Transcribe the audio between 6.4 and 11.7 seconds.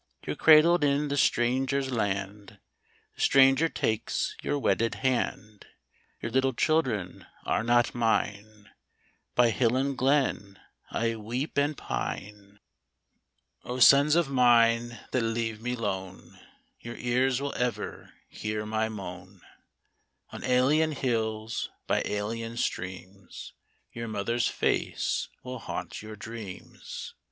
children are not mine: By hill and glen I weep